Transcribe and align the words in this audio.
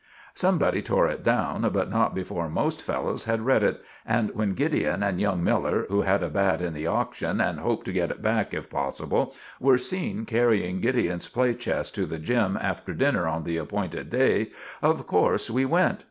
Somebody 0.33 0.81
tore 0.81 1.05
it 1.07 1.21
down, 1.23 1.61
but 1.73 1.87
not 1.91 2.15
before 2.15 2.49
most 2.49 2.81
fellows 2.81 3.25
had 3.25 3.45
read 3.45 3.61
it; 3.63 3.83
and 4.03 4.31
when 4.33 4.55
Gideon 4.55 5.03
and 5.03 5.21
young 5.21 5.43
Miller, 5.43 5.85
who 5.89 6.01
had 6.01 6.23
a 6.23 6.27
bat 6.31 6.59
in 6.59 6.73
the 6.73 6.87
auction, 6.87 7.39
and 7.39 7.59
hoped 7.59 7.85
to 7.85 7.93
get 7.93 8.09
it 8.09 8.19
back 8.19 8.51
if 8.51 8.67
possible, 8.67 9.35
were 9.59 9.77
seen 9.77 10.25
carrying 10.25 10.81
Gideon's 10.81 11.27
play 11.27 11.53
chest 11.53 11.93
to 11.93 12.07
the 12.07 12.17
gym 12.17 12.57
after 12.59 12.95
dinner 12.95 13.27
on 13.27 13.43
the 13.43 13.57
appointed 13.57 14.09
day, 14.09 14.49
of 14.81 15.05
course 15.05 15.51
we 15.51 15.65
went. 15.65 15.99